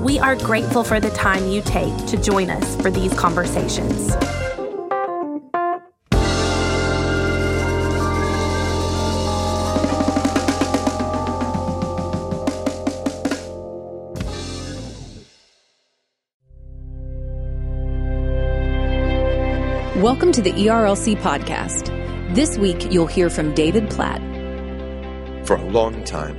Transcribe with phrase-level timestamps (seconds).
[0.00, 4.08] We are grateful for the time you take to join us for these conversations.
[19.96, 21.94] Welcome to the ERLC podcast.
[22.34, 24.22] This week, you'll hear from David Platt.
[25.46, 26.38] For a long time,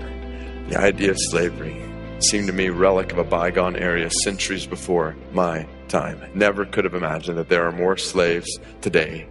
[0.67, 1.90] the idea of slavery
[2.23, 6.21] seemed to me relic of a bygone era centuries before my time.
[6.33, 9.27] Never could have imagined that there are more slaves today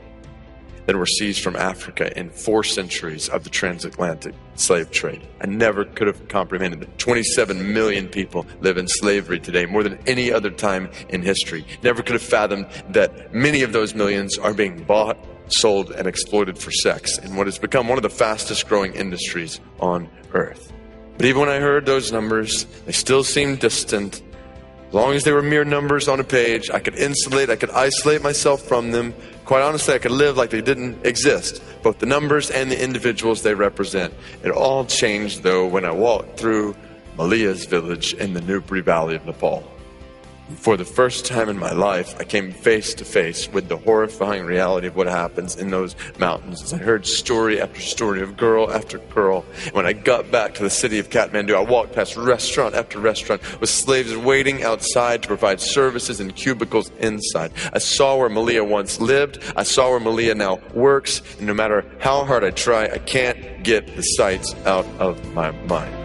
[0.86, 5.26] than were seized from Africa in four centuries of the transatlantic slave trade.
[5.40, 9.98] I never could have comprehended that 27 million people live in slavery today, more than
[10.06, 11.64] any other time in history.
[11.82, 15.16] Never could have fathomed that many of those millions are being bought,
[15.48, 19.60] sold, and exploited for sex in what has become one of the fastest growing industries
[19.78, 20.72] on earth.
[21.20, 24.22] But even when I heard those numbers, they still seemed distant.
[24.88, 27.68] As long as they were mere numbers on a page, I could insulate, I could
[27.72, 29.12] isolate myself from them.
[29.44, 33.42] Quite honestly, I could live like they didn't exist, both the numbers and the individuals
[33.42, 34.14] they represent.
[34.42, 36.74] It all changed, though, when I walked through
[37.18, 39.70] Malia's village in the Nupri Valley of Nepal.
[40.56, 44.44] For the first time in my life, I came face to face with the horrifying
[44.44, 46.62] reality of what happens in those mountains.
[46.62, 49.44] As I heard story after story of girl after girl.
[49.72, 53.42] When I got back to the city of Kathmandu, I walked past restaurant after restaurant
[53.60, 57.52] with slaves waiting outside to provide services in cubicles inside.
[57.72, 59.38] I saw where Malia once lived.
[59.56, 61.22] I saw where Malia now works.
[61.38, 65.52] And no matter how hard I try, I can't get the sights out of my
[65.66, 65.99] mind.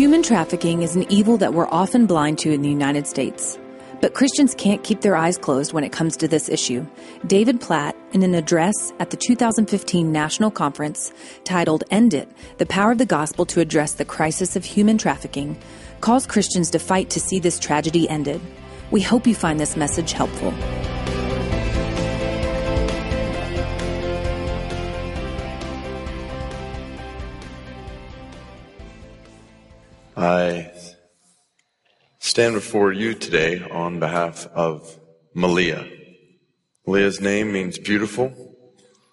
[0.00, 3.58] Human trafficking is an evil that we're often blind to in the United States.
[4.00, 6.86] But Christians can't keep their eyes closed when it comes to this issue.
[7.26, 11.12] David Platt, in an address at the 2015 National Conference
[11.44, 15.58] titled End It The Power of the Gospel to Address the Crisis of Human Trafficking,
[16.00, 18.40] calls Christians to fight to see this tragedy ended.
[18.90, 20.54] We hope you find this message helpful.
[30.20, 30.70] I
[32.18, 35.00] stand before you today on behalf of
[35.34, 35.88] Malia.
[36.86, 38.54] Malia's name means beautiful.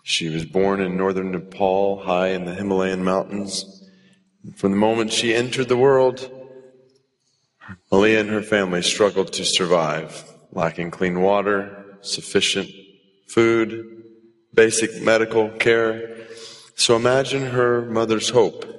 [0.03, 3.89] She was born in northern Nepal, high in the Himalayan mountains.
[4.57, 6.29] From the moment she entered the world,
[7.89, 12.69] Malia and her family struggled to survive, lacking clean water, sufficient
[13.29, 14.03] food,
[14.53, 16.27] basic medical care.
[16.75, 18.76] So imagine her mother's hope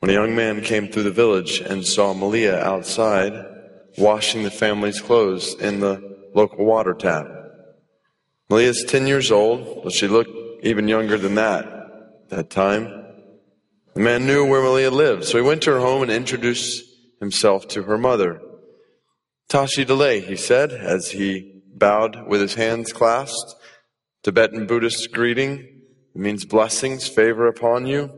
[0.00, 3.32] when a young man came through the village and saw Malia outside
[3.98, 7.26] washing the family's clothes in the local water tap.
[8.48, 10.30] Malia's 10 years old, but she looked
[10.62, 13.04] even younger than that that time.
[13.94, 16.84] The man knew where Malia lived, so he went to her home and introduced
[17.18, 18.40] himself to her mother.
[19.48, 23.54] Tashi Delay, he said, as he bowed with his hands clasped.
[24.22, 25.58] Tibetan Buddhist greeting.
[26.14, 28.10] It means blessings, favor upon you.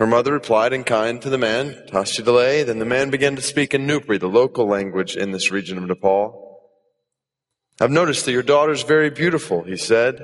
[0.00, 2.62] Her mother replied in kind to the man, Tashi Delay.
[2.62, 5.84] Then the man began to speak in Nupri, the local language in this region of
[5.84, 6.58] Nepal.
[7.78, 10.22] I've noticed that your daughter's very beautiful, he said.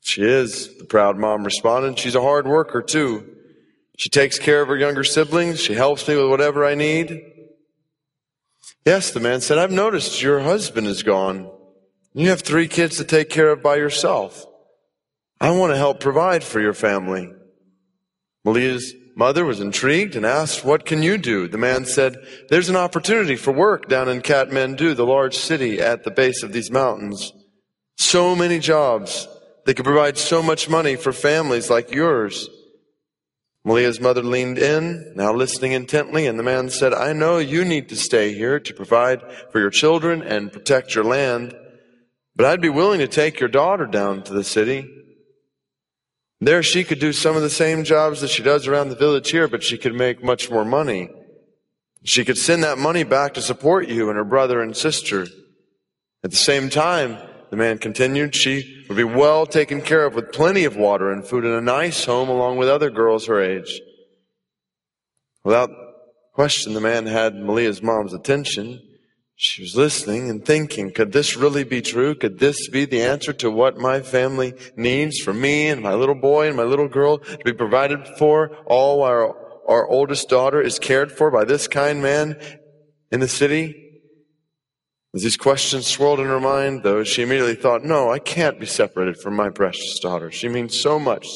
[0.00, 1.98] She is, the proud mom responded.
[1.98, 3.36] She's a hard worker, too.
[3.98, 5.60] She takes care of her younger siblings.
[5.60, 7.20] She helps me with whatever I need.
[8.86, 11.50] Yes, the man said, I've noticed your husband is gone.
[12.14, 14.46] You have three kids to take care of by yourself.
[15.38, 17.30] I want to help provide for your family.
[18.44, 21.48] Malia's mother was intrigued and asked, What can you do?
[21.48, 22.16] The man said,
[22.48, 26.52] There's an opportunity for work down in Kathmandu, the large city at the base of
[26.52, 27.32] these mountains.
[27.96, 29.28] So many jobs.
[29.64, 32.48] They could provide so much money for families like yours.
[33.64, 37.88] Malia's mother leaned in, now listening intently, and the man said, I know you need
[37.88, 41.56] to stay here to provide for your children and protect your land,
[42.36, 45.03] but I'd be willing to take your daughter down to the city.
[46.40, 49.30] There she could do some of the same jobs that she does around the village
[49.30, 51.08] here, but she could make much more money.
[52.02, 55.26] She could send that money back to support you and her brother and sister.
[56.22, 57.18] At the same time,
[57.50, 61.26] the man continued, she would be well taken care of with plenty of water and
[61.26, 63.80] food in a nice home along with other girls her age.
[65.44, 65.70] Without
[66.32, 68.82] question, the man had Malia's mom's attention.
[69.44, 72.14] She was listening and thinking, could this really be true?
[72.14, 76.14] Could this be the answer to what my family needs for me and my little
[76.14, 78.56] boy and my little girl to be provided for?
[78.64, 79.36] All our,
[79.68, 82.40] our oldest daughter is cared for by this kind man
[83.12, 84.00] in the city?
[85.14, 88.64] As these questions swirled in her mind, though, she immediately thought, no, I can't be
[88.64, 90.30] separated from my precious daughter.
[90.30, 91.26] She means so much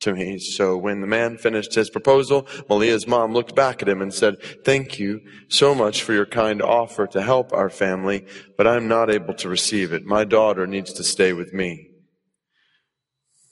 [0.00, 0.38] to me.
[0.38, 4.36] So when the man finished his proposal, Malia's mom looked back at him and said,
[4.64, 8.26] thank you so much for your kind offer to help our family,
[8.56, 10.04] but I'm not able to receive it.
[10.04, 11.90] My daughter needs to stay with me.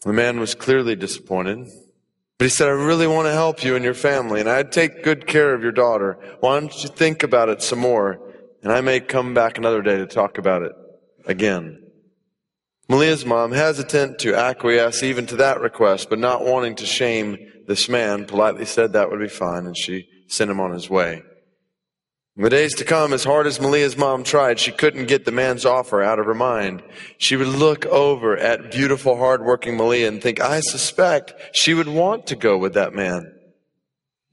[0.02, 1.66] The man was clearly disappointed,
[2.38, 5.02] but he said, I really want to help you and your family, and I'd take
[5.02, 6.18] good care of your daughter.
[6.40, 8.20] Why don't you think about it some more?
[8.62, 10.72] And I may come back another day to talk about it
[11.26, 11.83] again.
[12.88, 17.88] Malia's mom, hesitant to acquiesce even to that request, but not wanting to shame this
[17.88, 21.22] man, politely said that would be fine, and she sent him on his way.
[22.36, 25.30] In the days to come, as hard as Malia's mom tried, she couldn't get the
[25.30, 26.82] man's offer out of her mind.
[27.16, 32.26] She would look over at beautiful, hardworking Malia and think, I suspect she would want
[32.26, 33.33] to go with that man.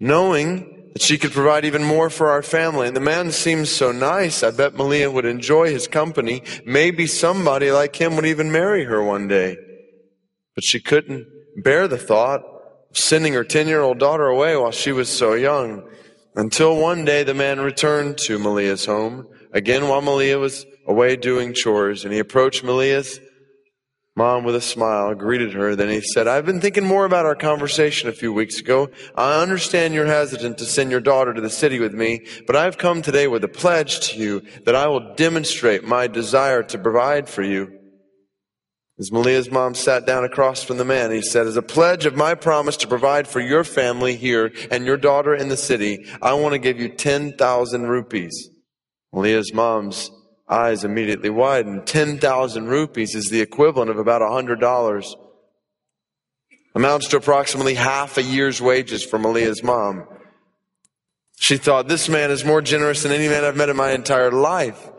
[0.02, 2.88] Knowing that she could provide even more for our family.
[2.88, 4.42] And the man seems so nice.
[4.44, 6.42] I bet Malia would enjoy his company.
[6.66, 9.58] Maybe somebody like him would even marry her one day.
[10.56, 11.28] But she couldn't
[11.64, 12.42] bear the thought
[12.90, 15.88] of sending her 10 year old daughter away while she was so young.
[16.36, 21.54] Until one day the man returned to Malia's home, again while Malia was away doing
[21.54, 23.20] chores, and he approached Malia's
[24.18, 25.74] Mom, with a smile, greeted her.
[25.76, 28.90] Then he said, I've been thinking more about our conversation a few weeks ago.
[29.16, 32.78] I understand you're hesitant to send your daughter to the city with me, but I've
[32.78, 37.30] come today with a pledge to you that I will demonstrate my desire to provide
[37.30, 37.72] for you.
[39.00, 42.16] As Malia's mom sat down across from the man, he said, As a pledge of
[42.16, 46.34] my promise to provide for your family here and your daughter in the city, I
[46.34, 48.50] want to give you 10,000 rupees.
[49.14, 50.12] Malia's mom's
[50.50, 51.88] eyes immediately widened.
[51.88, 55.16] 10,000 rupees is the equivalent of about $100.
[56.74, 60.08] Amounts to approximately half a year's wages for Malia's mom.
[61.38, 64.32] She thought, this man is more generous than any man I've met in my entire
[64.32, 64.90] life.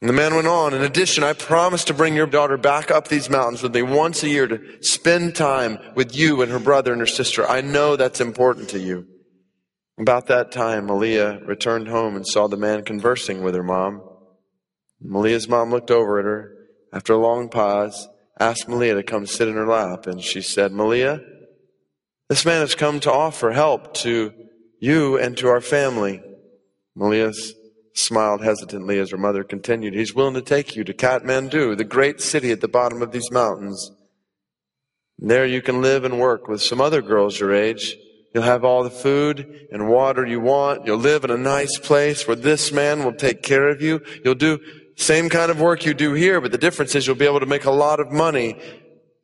[0.00, 3.06] And the man went on, in addition, I promise to bring your daughter back up
[3.08, 6.92] these mountains with me once a year to spend time with you and her brother
[6.92, 7.48] and her sister.
[7.48, 9.06] I know that's important to you.
[9.98, 14.02] About that time, Malia returned home and saw the man conversing with her mom.
[15.04, 16.56] Malia's mom looked over at her.
[16.92, 18.08] After a long pause,
[18.38, 21.20] asked Malia to come sit in her lap, and she said, Malia,
[22.28, 24.32] this man has come to offer help to
[24.78, 26.22] you and to our family.
[26.94, 27.32] Malia
[27.94, 32.20] smiled hesitantly as her mother continued, He's willing to take you to Kathmandu, the great
[32.20, 33.90] city at the bottom of these mountains.
[35.18, 37.96] There you can live and work with some other girls your age.
[38.34, 40.86] You'll have all the food and water you want.
[40.86, 44.00] You'll live in a nice place where this man will take care of you.
[44.24, 44.58] You'll do
[44.96, 47.46] same kind of work you do here, but the difference is you'll be able to
[47.46, 48.60] make a lot of money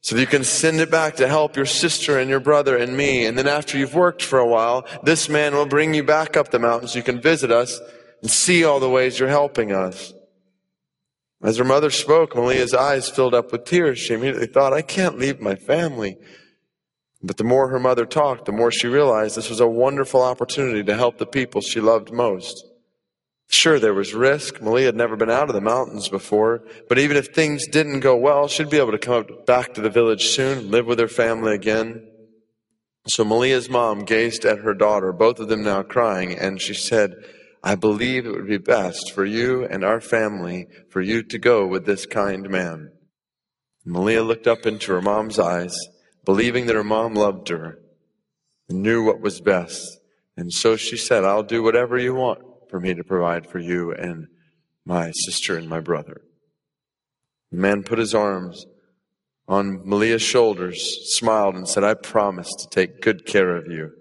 [0.01, 2.97] so that you can send it back to help your sister and your brother and
[2.97, 3.27] me.
[3.27, 6.51] And then after you've worked for a while, this man will bring you back up
[6.51, 7.81] the mountain so you can visit us
[8.23, 10.13] and see all the ways you're helping us.
[11.43, 13.99] As her mother spoke, Malia's eyes filled up with tears.
[13.99, 16.17] She immediately thought, I can't leave my family.
[17.23, 20.83] But the more her mother talked, the more she realized this was a wonderful opportunity
[20.85, 22.65] to help the people she loved most.
[23.51, 24.61] Sure, there was risk.
[24.61, 28.15] Malia had never been out of the mountains before, but even if things didn't go
[28.15, 31.55] well, she'd be able to come back to the village soon, live with her family
[31.55, 32.07] again.
[33.07, 37.15] So Malia's mom gazed at her daughter, both of them now crying, and she said,
[37.65, 41.67] I believe it would be best for you and our family for you to go
[41.67, 42.93] with this kind man.
[43.87, 45.75] Malia looked up into her mom's eyes,
[46.27, 47.79] believing that her mom loved her
[48.69, 50.01] and knew what was best.
[50.37, 53.93] And so she said, I'll do whatever you want for me to provide for you
[53.93, 54.27] and
[54.85, 56.21] my sister and my brother.
[57.51, 58.65] The man put his arms
[59.47, 60.79] on Malia's shoulders,
[61.17, 63.93] smiled, and said, I promise to take good care of you.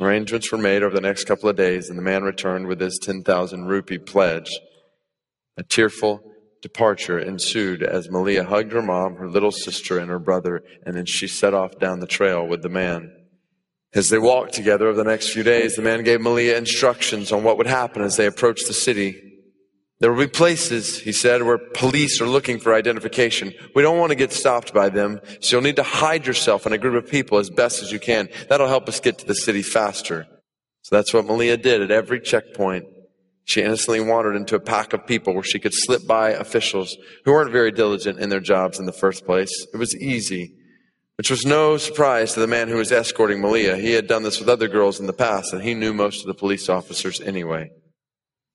[0.00, 2.98] Arrangements were made over the next couple of days, and the man returned with his
[3.02, 4.50] 10,000 rupee pledge.
[5.56, 6.20] A tearful
[6.60, 11.06] departure ensued as Malia hugged her mom, her little sister, and her brother, and then
[11.06, 13.12] she set off down the trail with the man.
[13.94, 17.44] As they walked together over the next few days, the man gave Malia instructions on
[17.44, 19.20] what would happen as they approached the city.
[20.00, 23.54] There will be places, he said, where police are looking for identification.
[23.74, 26.72] We don't want to get stopped by them, so you'll need to hide yourself in
[26.72, 28.28] a group of people as best as you can.
[28.48, 30.26] That'll help us get to the city faster.
[30.82, 32.86] So that's what Malia did at every checkpoint.
[33.44, 37.32] She innocently wandered into a pack of people where she could slip by officials who
[37.32, 39.66] weren't very diligent in their jobs in the first place.
[39.72, 40.56] It was easy
[41.16, 43.76] which was no surprise to the man who was escorting Malia.
[43.76, 46.26] He had done this with other girls in the past, and he knew most of
[46.26, 47.70] the police officers anyway.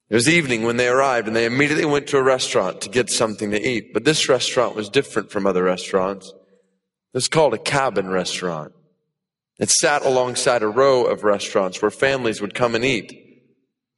[0.10, 3.10] It was evening when they arrived, and they immediately went to a restaurant to get
[3.10, 3.94] something to eat.
[3.94, 6.28] But this restaurant was different from other restaurants.
[6.28, 8.74] It was called a cabin restaurant.
[9.60, 13.14] It sat alongside a row of restaurants where families would come and eat.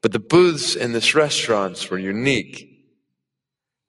[0.02, 2.68] But the booths in this restaurants were unique.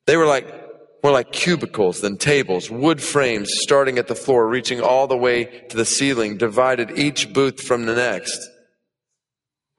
[0.06, 0.61] They were like
[1.02, 5.44] more like cubicles than tables, wood frames starting at the floor, reaching all the way
[5.68, 8.38] to the ceiling, divided each booth from the next,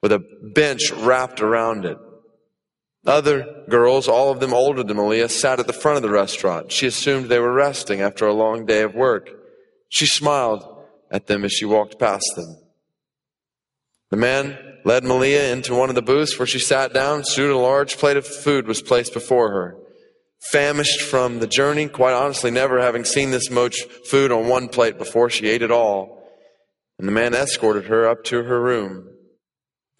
[0.02, 0.22] with a
[0.54, 1.96] bench wrapped around it.
[3.06, 6.72] Other girls, all of them older than Malia, sat at the front of the restaurant.
[6.72, 9.28] She assumed they were resting after a long day of work.
[9.88, 10.66] She smiled
[11.10, 12.56] at them as she walked past them.
[14.10, 17.24] The man led Malia into one of the booths where she sat down.
[17.24, 19.76] Soon a large plate of food was placed before her.
[20.50, 24.98] Famished from the journey, quite honestly, never having seen this much food on one plate
[24.98, 26.22] before, she ate it all.
[26.98, 29.08] And the man escorted her up to her room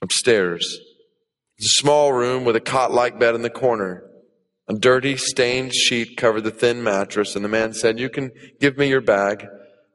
[0.04, 0.78] upstairs.
[1.56, 4.04] It's a small room with a cot like bed in the corner.
[4.68, 8.76] A dirty, stained sheet covered the thin mattress, and the man said, You can give
[8.76, 9.46] me your bag.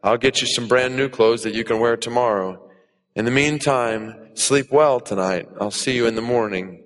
[0.04, 2.70] I'll get you some brand new clothes that you can wear tomorrow.
[3.16, 5.48] In the meantime, sleep well tonight.
[5.60, 6.84] I'll see you in the morning.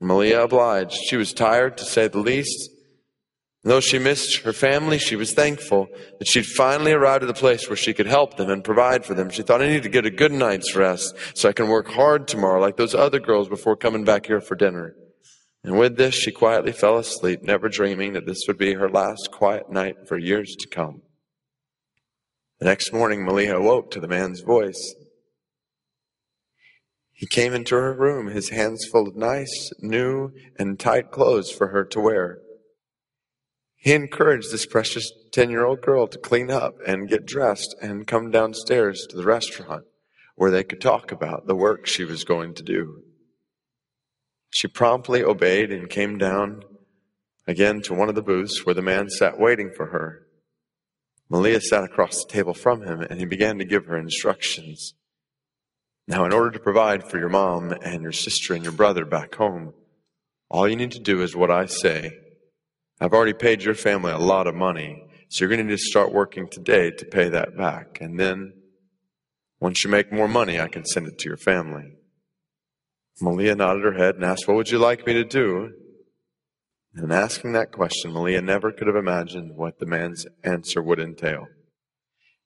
[0.00, 0.98] Malia obliged.
[1.08, 2.69] She was tired, to say the least.
[3.62, 5.88] Though she missed her family, she was thankful
[6.18, 9.12] that she'd finally arrived at a place where she could help them and provide for
[9.12, 9.28] them.
[9.28, 12.26] She thought, I need to get a good night's rest so I can work hard
[12.26, 14.94] tomorrow like those other girls before coming back here for dinner.
[15.62, 19.28] And with this, she quietly fell asleep, never dreaming that this would be her last
[19.30, 21.02] quiet night for years to come.
[22.60, 24.94] The next morning, Malia awoke to the man's voice.
[27.12, 31.68] He came into her room, his hands full of nice, new, and tight clothes for
[31.68, 32.38] her to wear.
[33.80, 38.06] He encouraged this precious 10 year old girl to clean up and get dressed and
[38.06, 39.84] come downstairs to the restaurant
[40.36, 43.02] where they could talk about the work she was going to do.
[44.50, 46.62] She promptly obeyed and came down
[47.46, 50.26] again to one of the booths where the man sat waiting for her.
[51.30, 54.92] Malia sat across the table from him and he began to give her instructions.
[56.06, 59.36] Now, in order to provide for your mom and your sister and your brother back
[59.36, 59.72] home,
[60.50, 62.12] all you need to do is what I say
[63.00, 65.82] I've already paid your family a lot of money, so you're going to need to
[65.82, 67.98] start working today to pay that back.
[67.98, 68.52] And then,
[69.58, 71.94] once you make more money, I can send it to your family.
[73.22, 75.72] Malia nodded her head and asked, What would you like me to do?
[76.94, 81.46] And asking that question, Malia never could have imagined what the man's answer would entail.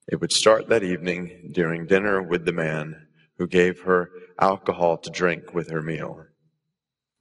[0.07, 3.07] It would start that evening during dinner with the man
[3.39, 6.27] who gave her alcohol to drink with her meal.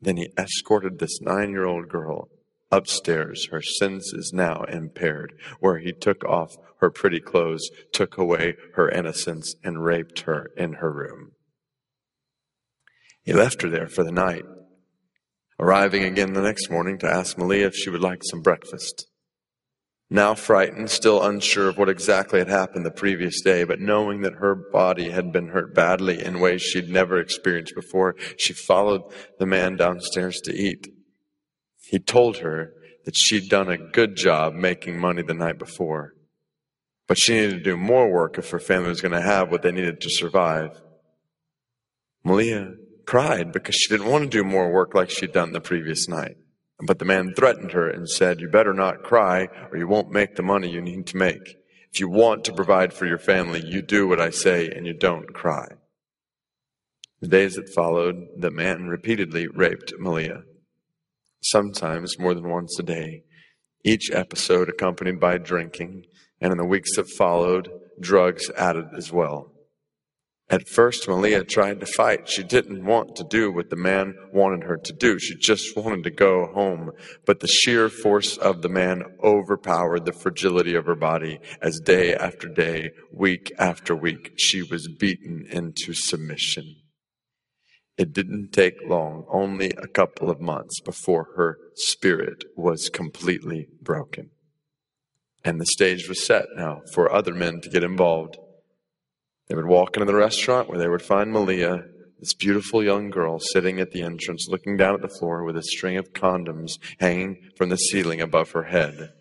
[0.02, 2.30] Then he escorted this nine year old girl
[2.75, 8.89] upstairs, her senses now impaired, where he took off her pretty clothes, took away her
[8.89, 11.32] innocence, and raped her in her room.
[13.24, 14.44] He left her there for the night,
[15.60, 19.08] arriving again the next morning to ask Malia if she would like some breakfast.
[20.10, 24.34] Now frightened, still unsure of what exactly had happened the previous day, but knowing that
[24.34, 29.03] her body had been hurt badly in ways she'd never experienced before, she followed
[29.39, 30.88] the man downstairs to eat.
[31.94, 32.74] He told her
[33.06, 36.16] that she'd done a good job making money the night before,
[37.06, 39.62] but she needed to do more work if her family was going to have what
[39.62, 40.82] they needed to survive.
[42.24, 42.74] Malia
[43.06, 46.36] cried because she didn't want to do more work like she'd done the previous night.
[46.80, 50.36] But the man threatened her and said, You better not cry or you won't make
[50.36, 51.58] the money you need to make.
[51.92, 54.96] If you want to provide for your family, you do what I say and you
[54.96, 55.68] don't cry.
[57.22, 60.42] The days that followed, the man repeatedly raped Malia
[61.44, 63.24] sometimes more than once a day,
[63.84, 66.06] each episode accompanied by drinking,
[66.40, 67.70] and in the weeks that followed,
[68.00, 69.54] drugs added as well.
[70.50, 72.28] At first, Malia tried to fight.
[72.30, 75.18] She didn't want to do what the man wanted her to do.
[75.18, 76.92] She just wanted to go home.
[77.26, 82.14] But the sheer force of the man overpowered the fragility of her body as day
[82.14, 86.76] after day, week after week, she was beaten into submission.
[87.98, 94.32] It didn't take long, only a couple of months before her spirit was completely broken.
[95.46, 98.38] And the stage was set now for other men to get involved.
[99.48, 101.84] They would walk into the restaurant where they would find Malia,
[102.20, 105.64] this beautiful young girl, sitting at the entrance, looking down at the floor with a
[105.64, 109.12] string of condoms hanging from the ceiling above her head.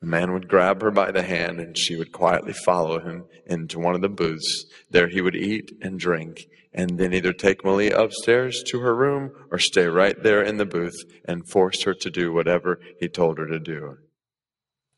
[0.00, 3.78] The man would grab her by the hand and she would quietly follow him into
[3.78, 4.66] one of the booths.
[4.90, 9.30] There he would eat and drink and then either take Malia upstairs to her room
[9.50, 13.38] or stay right there in the booth and force her to do whatever he told
[13.38, 13.98] her to do.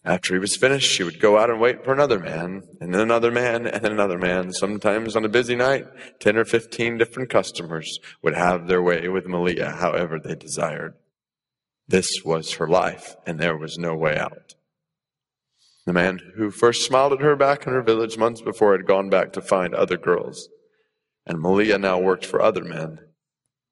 [0.07, 3.01] After he was finished, she would go out and wait for another man, and then
[3.01, 4.53] another man, and then another man.
[4.53, 5.85] Sometimes on a busy night,
[6.21, 10.95] 10 or 15 different customers would have their way with Malia however they desired.
[11.89, 14.55] This was her life, and there was no way out.
[15.87, 19.11] The man who first smiled at her back in her village months before had gone
[19.11, 20.49] back to find other girls,
[21.27, 22.99] and Malia now worked for other men.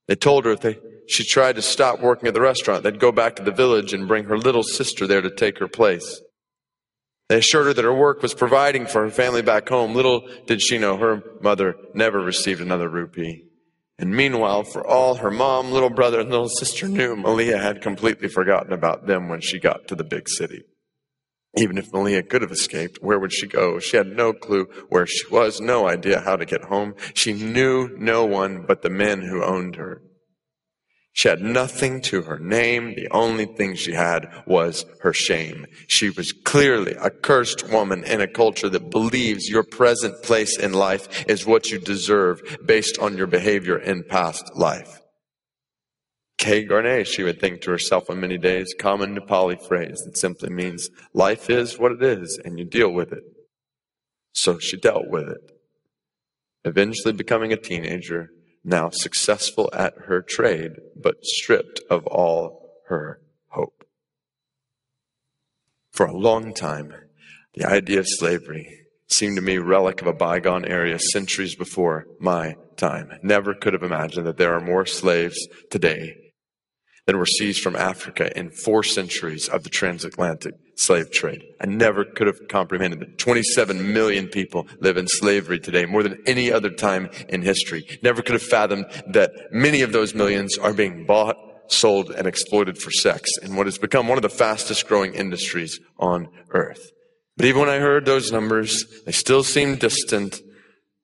[0.08, 3.12] They told her if they, she tried to stop working at the restaurant, they'd go
[3.12, 6.20] back to the village and bring her little sister there to take her place.
[7.28, 9.94] They assured her that her work was providing for her family back home.
[9.94, 13.48] Little did she know her mother never received another rupee.
[13.98, 18.28] And meanwhile, for all her mom, little brother, and little sister knew, Malia had completely
[18.28, 20.64] forgotten about them when she got to the big city.
[21.56, 23.78] Even if Malia could have escaped, where would she go?
[23.78, 26.94] She had no clue where she was, no idea how to get home.
[27.14, 30.02] She knew no one but the men who owned her.
[31.12, 32.96] She had nothing to her name.
[32.96, 35.66] The only thing she had was her shame.
[35.86, 40.72] She was clearly a cursed woman in a culture that believes your present place in
[40.72, 45.03] life is what you deserve based on your behavior in past life.
[46.38, 50.50] Ke garne, she would think to herself on many days, common Nepali phrase that simply
[50.50, 53.24] means life is what it is and you deal with it.
[54.32, 55.52] So she dealt with it.
[56.64, 58.30] Eventually becoming a teenager,
[58.64, 63.84] now successful at her trade, but stripped of all her hope.
[65.92, 66.92] For a long time,
[67.54, 72.56] the idea of slavery seemed to me relic of a bygone era centuries before my
[72.76, 73.18] time.
[73.22, 76.16] Never could have imagined that there are more slaves today
[77.06, 81.42] than were seized from Africa in four centuries of the transatlantic slave trade.
[81.60, 86.22] I never could have comprehended that 27 million people live in slavery today, more than
[86.26, 87.86] any other time in history.
[88.02, 91.36] Never could have fathomed that many of those millions are being bought,
[91.68, 95.78] sold, and exploited for sex in what has become one of the fastest growing industries
[95.98, 96.90] on earth.
[97.36, 100.40] But even when I heard those numbers, they still seemed distant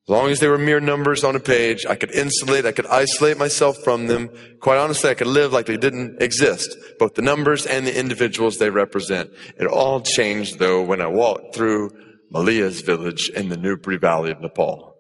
[0.07, 2.87] as long as they were mere numbers on a page, I could insulate, I could
[2.87, 4.31] isolate myself from them.
[4.61, 8.59] Quite honestly, I could live like they didn't exist, both the numbers and the individuals
[8.59, 9.31] they represent.
[9.59, 11.91] It all changed though when I walked through
[12.31, 14.97] Malia's village in the Nubri Valley of Nepal.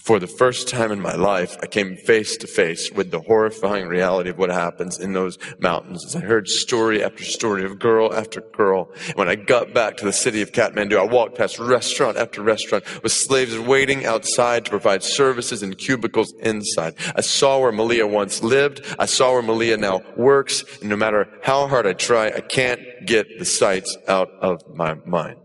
[0.00, 3.88] For the first time in my life, I came face to face with the horrifying
[3.88, 6.04] reality of what happens in those mountains.
[6.04, 8.90] As I heard story after story of girl after girl.
[9.16, 12.84] When I got back to the city of Kathmandu, I walked past restaurant after restaurant
[13.02, 16.94] with slaves waiting outside to provide services in cubicles inside.
[17.16, 18.82] I saw where Malia once lived.
[18.98, 20.64] I saw where Malia now works.
[20.80, 24.94] And no matter how hard I try, I can't get the sights out of my
[25.06, 25.38] mind.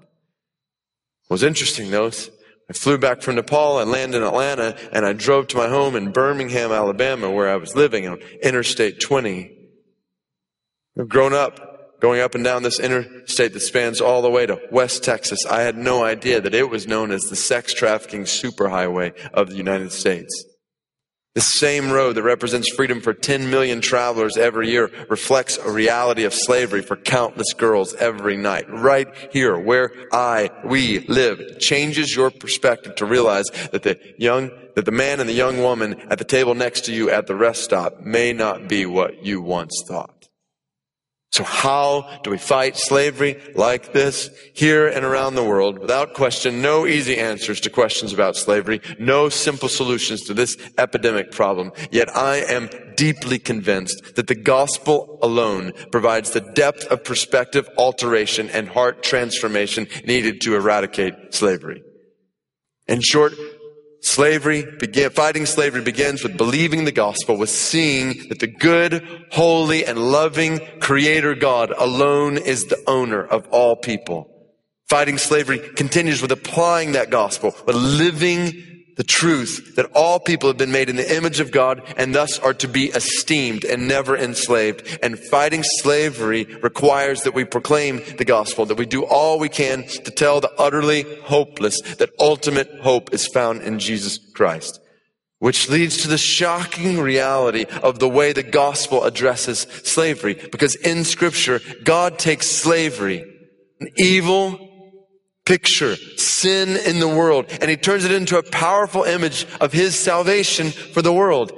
[1.28, 2.12] What was interesting though
[2.74, 3.78] I flew back from Nepal.
[3.78, 7.56] I landed in Atlanta and I drove to my home in Birmingham, Alabama, where I
[7.56, 9.56] was living on Interstate 20.
[11.00, 14.60] I've grown up going up and down this interstate that spans all the way to
[14.72, 15.46] West Texas.
[15.46, 19.56] I had no idea that it was known as the sex trafficking superhighway of the
[19.56, 20.44] United States.
[21.36, 26.26] The same road that represents freedom for 10 million travelers every year reflects a reality
[26.26, 28.70] of slavery for countless girls every night.
[28.70, 34.86] Right here, where I, we live, changes your perspective to realize that the young, that
[34.86, 37.64] the man and the young woman at the table next to you at the rest
[37.64, 40.23] stop may not be what you once thought.
[41.34, 45.80] So how do we fight slavery like this here and around the world?
[45.80, 51.32] Without question, no easy answers to questions about slavery, no simple solutions to this epidemic
[51.32, 51.72] problem.
[51.90, 58.52] Yet I am deeply convinced that the gospel alone provides the depth of perspective alteration
[58.52, 61.82] and heart transformation needed to eradicate slavery.
[62.88, 63.34] In short,
[64.04, 69.86] Slavery begin, fighting slavery begins with believing the gospel, with seeing that the good, holy,
[69.86, 74.30] and loving creator God alone is the owner of all people.
[74.90, 80.58] Fighting slavery continues with applying that gospel, with living the truth that all people have
[80.58, 84.16] been made in the image of God and thus are to be esteemed and never
[84.16, 85.00] enslaved.
[85.02, 89.84] And fighting slavery requires that we proclaim the gospel, that we do all we can
[89.88, 94.80] to tell the utterly hopeless that ultimate hope is found in Jesus Christ.
[95.40, 100.36] Which leads to the shocking reality of the way the gospel addresses slavery.
[100.36, 103.26] Because in scripture, God takes slavery,
[103.82, 104.73] an evil,
[105.46, 109.96] picture, sin in the world, and he turns it into a powerful image of his
[109.96, 111.52] salvation for the world.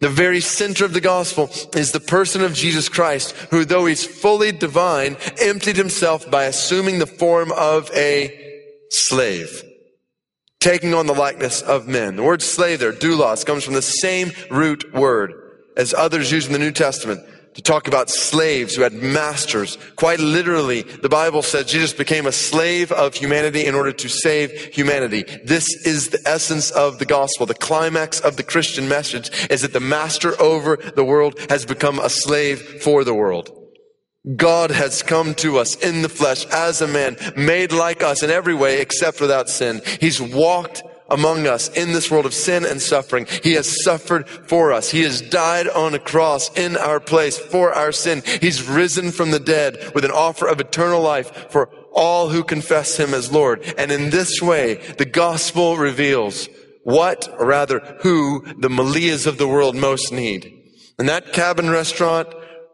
[0.00, 4.04] The very center of the gospel is the person of Jesus Christ, who though he's
[4.04, 9.62] fully divine, emptied himself by assuming the form of a slave,
[10.60, 12.16] taking on the likeness of men.
[12.16, 15.34] The word slave there, doulos, comes from the same root word
[15.76, 17.20] as others use in the New Testament
[17.58, 19.78] to talk about slaves who had masters.
[19.96, 24.52] Quite literally, the Bible says Jesus became a slave of humanity in order to save
[24.72, 25.24] humanity.
[25.44, 27.46] This is the essence of the gospel.
[27.46, 31.98] The climax of the Christian message is that the master over the world has become
[31.98, 33.50] a slave for the world.
[34.36, 38.30] God has come to us in the flesh as a man, made like us in
[38.30, 39.82] every way except without sin.
[40.00, 43.26] He's walked among us in this world of sin and suffering.
[43.42, 44.90] He has suffered for us.
[44.90, 48.22] He has died on a cross in our place for our sin.
[48.40, 52.98] He's risen from the dead with an offer of eternal life for all who confess
[52.98, 53.62] him as Lord.
[53.76, 56.48] And in this way, the gospel reveals
[56.84, 60.54] what, or rather who, the Malias of the world most need.
[60.98, 62.28] In that cabin restaurant,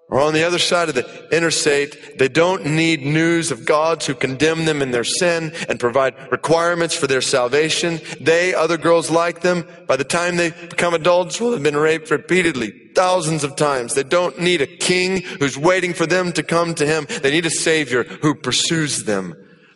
[0.08, 4.14] or on the other side of the interstate, they don't need news of gods who
[4.14, 8.00] condemn them in their sin and provide requirements for their salvation.
[8.20, 12.10] They, other girls like them, by the time they become adults, will have been raped
[12.10, 13.94] repeatedly, thousands of times.
[13.94, 17.06] They don't need a king who's waiting for them to come to him.
[17.22, 19.34] They need a savior who pursues them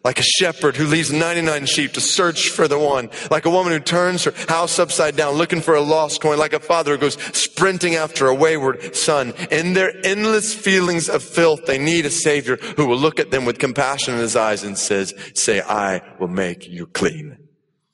[0.08, 3.74] like a shepherd who leaves 99 sheep to search for the one, like a woman
[3.74, 6.98] who turns her house upside down looking for a lost coin, like a father who
[6.98, 9.34] goes sprinting after a wayward son.
[9.50, 13.44] In their endless feelings of filth, they need a savior who will look at them
[13.44, 17.36] with compassion in his eyes and says, say, I will make you clean.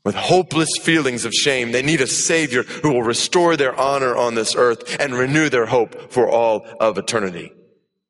[0.05, 4.37] With hopeless feelings of shame, they need a savior who will restore their honor on
[4.37, 7.53] this earth and renew their hope for all of eternity.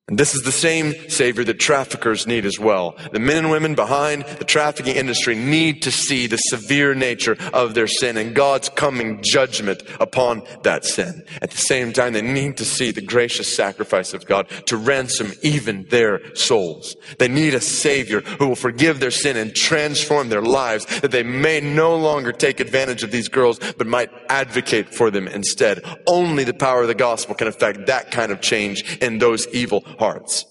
[0.06, 2.94] And this is the same Savior that traffickers need as well.
[3.12, 7.72] The men and women behind the trafficking industry need to see the severe nature of
[7.72, 11.24] their sin and God's coming judgment upon that sin.
[11.40, 15.32] At the same time, they need to see the gracious sacrifice of God to ransom
[15.40, 16.94] even their souls.
[17.18, 21.22] They need a Savior who will forgive their sin and transform their lives that they
[21.22, 25.82] may no longer take advantage of these girls, but might advocate for them instead.
[26.06, 29.82] Only the power of the gospel can affect that kind of change in those evil
[29.98, 30.44] hearts.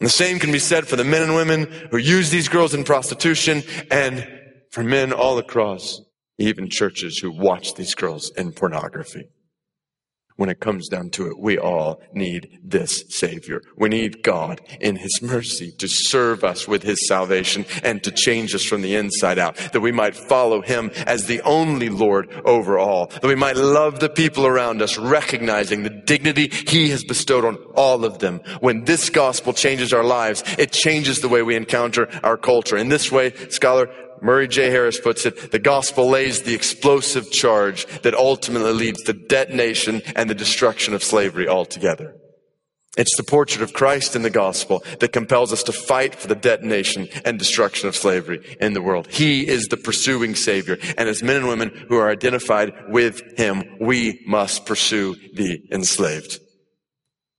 [0.00, 2.74] And the same can be said for the men and women who use these girls
[2.74, 4.26] in prostitution and
[4.70, 6.00] for men all across,
[6.38, 9.28] even churches who watch these girls in pornography
[10.38, 13.60] when it comes down to it, we all need this Savior.
[13.76, 18.54] We need God in His mercy to serve us with His salvation and to change
[18.54, 22.78] us from the inside out, that we might follow Him as the only Lord over
[22.78, 27.44] all, that we might love the people around us, recognizing the dignity He has bestowed
[27.44, 28.40] on all of them.
[28.60, 32.76] When this gospel changes our lives, it changes the way we encounter our culture.
[32.76, 33.90] In this way, scholar
[34.22, 34.70] Murray J.
[34.70, 40.28] Harris puts it, the gospel lays the explosive charge that ultimately leads to detonation and
[40.28, 42.14] the destruction of slavery altogether.
[42.96, 46.34] It's the portrait of Christ in the gospel that compels us to fight for the
[46.34, 49.06] detonation and destruction of slavery in the world.
[49.06, 50.78] He is the pursuing Savior.
[50.96, 56.40] And as men and women who are identified with Him, we must pursue the enslaved.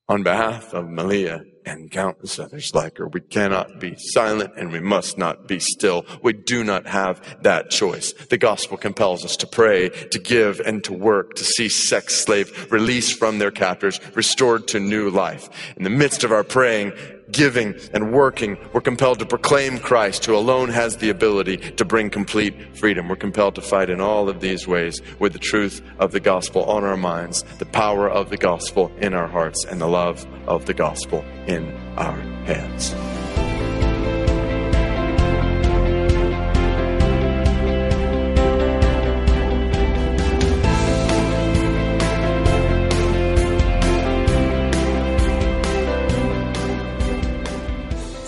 [0.07, 3.07] On behalf of Malia and countless others like her.
[3.07, 6.05] We cannot be silent and we must not be still.
[6.21, 8.13] We do not have that choice.
[8.13, 12.51] The gospel compels us to pray, to give, and to work to see sex slaves
[12.71, 15.49] released from their captors, restored to new life.
[15.77, 16.93] In the midst of our praying,
[17.31, 22.09] giving, and working, we're compelled to proclaim Christ, who alone has the ability to bring
[22.09, 23.07] complete freedom.
[23.07, 26.63] We're compelled to fight in all of these ways with the truth of the gospel
[26.65, 30.65] on our minds, the power of the gospel in our hearts, and the love of
[30.65, 32.93] the gospel in our hands.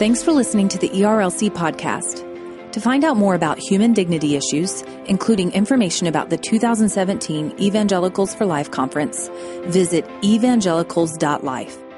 [0.02, 2.72] Thanks for listening to the ERLC podcast.
[2.72, 8.48] To find out more about human dignity issues, including information about the 2017 Evangelicals for
[8.48, 9.30] Life conference,
[9.66, 11.91] visit evangelicals.life.